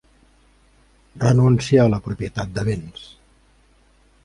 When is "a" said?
1.85-1.91